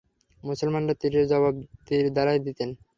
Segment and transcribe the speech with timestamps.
[0.43, 1.55] মুসলমানরা তীরের জবাব
[1.85, 2.69] তীর দ্বারাই দিতেন।